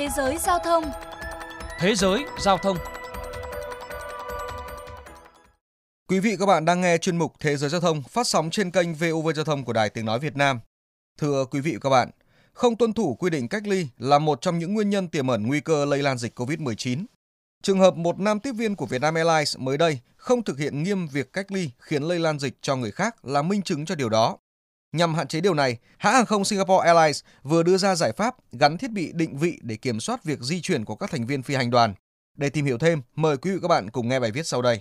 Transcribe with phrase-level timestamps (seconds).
[0.00, 0.84] Thế giới giao thông
[1.78, 2.76] Thế giới giao thông
[6.08, 8.70] Quý vị các bạn đang nghe chuyên mục Thế giới giao thông phát sóng trên
[8.70, 10.60] kênh VOV Giao thông của Đài Tiếng Nói Việt Nam.
[11.18, 12.10] Thưa quý vị và các bạn,
[12.52, 15.46] không tuân thủ quy định cách ly là một trong những nguyên nhân tiềm ẩn
[15.46, 17.04] nguy cơ lây lan dịch COVID-19.
[17.62, 21.06] Trường hợp một nam tiếp viên của Vietnam Airlines mới đây không thực hiện nghiêm
[21.06, 24.08] việc cách ly khiến lây lan dịch cho người khác là minh chứng cho điều
[24.08, 24.38] đó.
[24.92, 28.36] Nhằm hạn chế điều này, hãng hàng không Singapore Airlines vừa đưa ra giải pháp
[28.52, 31.42] gắn thiết bị định vị để kiểm soát việc di chuyển của các thành viên
[31.42, 31.94] phi hành đoàn.
[32.36, 34.62] Để tìm hiểu thêm, mời quý vị và các bạn cùng nghe bài viết sau
[34.62, 34.80] đây.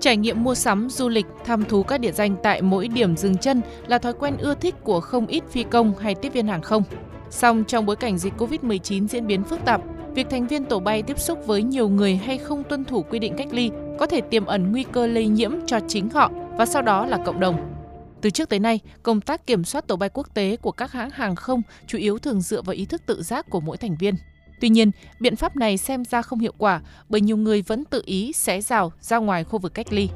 [0.00, 3.36] Trải nghiệm mua sắm, du lịch, thăm thú các địa danh tại mỗi điểm dừng
[3.36, 6.62] chân là thói quen ưa thích của không ít phi công hay tiếp viên hàng
[6.62, 6.82] không.
[7.30, 9.80] Song trong bối cảnh dịch Covid-19 diễn biến phức tạp,
[10.14, 13.18] việc thành viên tổ bay tiếp xúc với nhiều người hay không tuân thủ quy
[13.18, 16.66] định cách ly có thể tiềm ẩn nguy cơ lây nhiễm cho chính họ và
[16.66, 17.74] sau đó là cộng đồng.
[18.20, 21.10] Từ trước tới nay, công tác kiểm soát tổ bay quốc tế của các hãng
[21.10, 24.14] hàng không chủ yếu thường dựa vào ý thức tự giác của mỗi thành viên.
[24.60, 24.90] Tuy nhiên,
[25.20, 28.60] biện pháp này xem ra không hiệu quả bởi nhiều người vẫn tự ý xé
[28.60, 30.08] rào ra ngoài khu vực cách ly.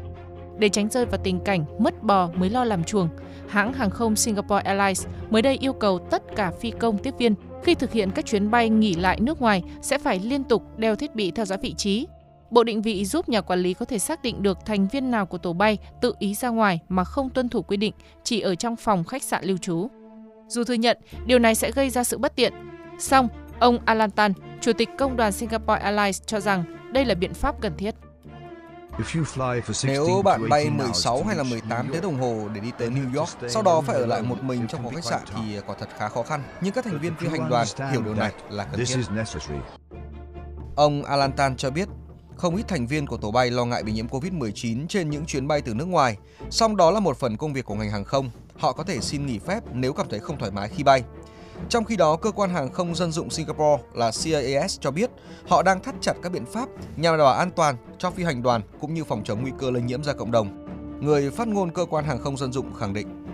[0.58, 3.08] Để tránh rơi vào tình cảnh mất bò mới lo làm chuồng,
[3.48, 7.34] hãng hàng không Singapore Airlines mới đây yêu cầu tất cả phi công tiếp viên
[7.62, 10.96] khi thực hiện các chuyến bay nghỉ lại nước ngoài sẽ phải liên tục đeo
[10.96, 12.06] thiết bị theo dõi vị trí.
[12.50, 15.26] Bộ định vị giúp nhà quản lý có thể xác định được thành viên nào
[15.26, 18.54] của tổ bay tự ý ra ngoài mà không tuân thủ quy định chỉ ở
[18.54, 19.88] trong phòng khách sạn lưu trú.
[20.48, 22.52] Dù thừa nhận điều này sẽ gây ra sự bất tiện,
[22.98, 23.28] song
[23.58, 27.60] ông Alan Tan, Chủ tịch Công đoàn Singapore Airlines cho rằng đây là biện pháp
[27.60, 27.94] cần thiết.
[29.82, 33.30] Nếu bạn bay 16 hay là 18 tiếng đồng hồ để đi tới New York,
[33.48, 36.08] sau đó phải ở lại một mình trong phòng khách sạn thì quả thật khá
[36.08, 36.42] khó khăn.
[36.60, 38.96] Nhưng các thành viên phi hành đoàn hiểu điều này là cần thiết.
[40.76, 41.88] Ông Alan Tan cho biết,
[42.36, 45.48] không ít thành viên của tổ bay lo ngại bị nhiễm Covid-19 trên những chuyến
[45.48, 46.16] bay từ nước ngoài.
[46.50, 48.30] Song đó là một phần công việc của ngành hàng không.
[48.58, 51.02] Họ có thể xin nghỉ phép nếu cảm thấy không thoải mái khi bay.
[51.68, 55.10] Trong khi đó, cơ quan hàng không dân dụng Singapore là CAAS cho biết
[55.48, 58.42] họ đang thắt chặt các biện pháp nhằm đảm bảo an toàn cho phi hành
[58.42, 60.64] đoàn cũng như phòng chống nguy cơ lây nhiễm ra cộng đồng.
[61.00, 63.28] Người phát ngôn cơ quan hàng không dân dụng khẳng định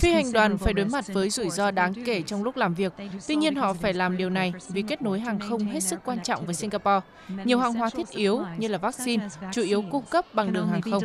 [0.00, 2.92] Phi hành đoàn phải đối mặt với rủi ro đáng kể trong lúc làm việc.
[3.28, 6.22] Tuy nhiên họ phải làm điều này vì kết nối hàng không hết sức quan
[6.22, 7.00] trọng với Singapore.
[7.44, 10.82] Nhiều hàng hóa thiết yếu như là vaccine chủ yếu cung cấp bằng đường hàng
[10.82, 11.02] không.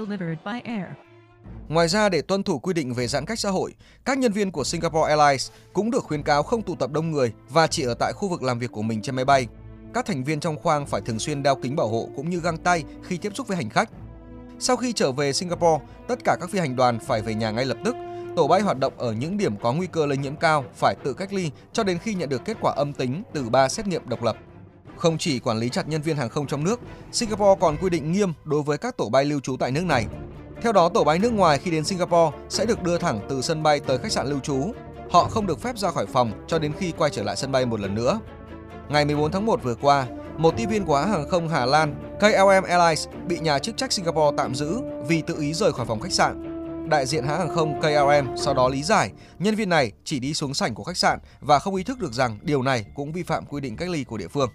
[1.67, 3.73] Ngoài ra, để tuân thủ quy định về giãn cách xã hội,
[4.05, 7.33] các nhân viên của Singapore Airlines cũng được khuyến cáo không tụ tập đông người
[7.49, 9.47] và chỉ ở tại khu vực làm việc của mình trên máy bay.
[9.93, 12.57] Các thành viên trong khoang phải thường xuyên đeo kính bảo hộ cũng như găng
[12.57, 13.89] tay khi tiếp xúc với hành khách.
[14.59, 17.65] Sau khi trở về Singapore, tất cả các phi hành đoàn phải về nhà ngay
[17.65, 17.95] lập tức.
[18.35, 21.13] Tổ bay hoạt động ở những điểm có nguy cơ lây nhiễm cao phải tự
[21.13, 24.09] cách ly cho đến khi nhận được kết quả âm tính từ 3 xét nghiệm
[24.09, 24.37] độc lập.
[24.97, 26.79] Không chỉ quản lý chặt nhân viên hàng không trong nước,
[27.11, 30.07] Singapore còn quy định nghiêm đối với các tổ bay lưu trú tại nước này.
[30.61, 33.63] Theo đó, tổ bay nước ngoài khi đến Singapore sẽ được đưa thẳng từ sân
[33.63, 34.71] bay tới khách sạn lưu trú.
[35.11, 37.65] Họ không được phép ra khỏi phòng cho đến khi quay trở lại sân bay
[37.65, 38.19] một lần nữa.
[38.89, 41.95] Ngày 14 tháng 1 vừa qua, một tiếp viên của hãng hàng không Hà Lan
[42.19, 45.99] KLM Airlines bị nhà chức trách Singapore tạm giữ vì tự ý rời khỏi phòng
[45.99, 46.45] khách sạn.
[46.89, 50.33] Đại diện hãng hàng không KLM sau đó lý giải nhân viên này chỉ đi
[50.33, 53.23] xuống sảnh của khách sạn và không ý thức được rằng điều này cũng vi
[53.23, 54.49] phạm quy định cách ly của địa phương.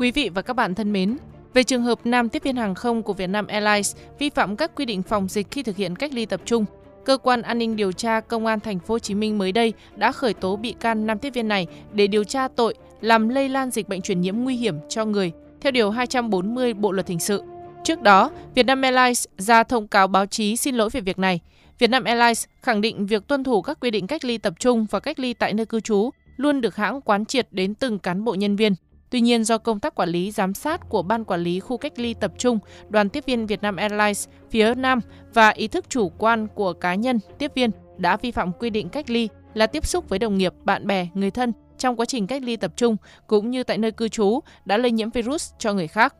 [0.00, 1.16] Quý vị và các bạn thân mến,
[1.54, 4.84] về trường hợp nam tiếp viên hàng không của Vietnam Airlines vi phạm các quy
[4.84, 6.64] định phòng dịch khi thực hiện cách ly tập trung,
[7.04, 9.72] cơ quan an ninh điều tra công an thành phố Hồ Chí Minh mới đây
[9.96, 13.48] đã khởi tố bị can nam tiếp viên này để điều tra tội làm lây
[13.48, 17.20] lan dịch bệnh truyền nhiễm nguy hiểm cho người theo điều 240 Bộ luật hình
[17.20, 17.42] sự.
[17.84, 21.40] Trước đó, Vietnam Airlines ra thông cáo báo chí xin lỗi về việc này.
[21.78, 25.00] Vietnam Airlines khẳng định việc tuân thủ các quy định cách ly tập trung và
[25.00, 28.34] cách ly tại nơi cư trú luôn được hãng quán triệt đến từng cán bộ
[28.34, 28.74] nhân viên.
[29.10, 31.98] Tuy nhiên, do công tác quản lý giám sát của Ban Quản lý Khu Cách
[31.98, 35.00] ly Tập trung, đoàn tiếp viên Vietnam Airlines phía Nam
[35.34, 38.88] và ý thức chủ quan của cá nhân tiếp viên đã vi phạm quy định
[38.88, 42.26] cách ly là tiếp xúc với đồng nghiệp, bạn bè, người thân trong quá trình
[42.26, 45.72] cách ly tập trung cũng như tại nơi cư trú đã lây nhiễm virus cho
[45.72, 46.14] người khác.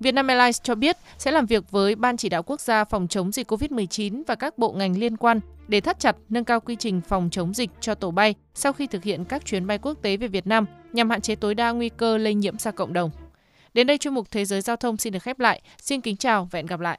[0.00, 3.32] Vietnam Airlines cho biết sẽ làm việc với Ban chỉ đạo quốc gia phòng chống
[3.32, 7.00] dịch COVID-19 và các bộ ngành liên quan để thắt chặt, nâng cao quy trình
[7.00, 10.16] phòng chống dịch cho tổ bay sau khi thực hiện các chuyến bay quốc tế
[10.16, 13.10] về Việt Nam nhằm hạn chế tối đa nguy cơ lây nhiễm ra cộng đồng.
[13.74, 15.62] Đến đây chuyên mục Thế giới giao thông xin được khép lại.
[15.78, 16.98] Xin kính chào và hẹn gặp lại.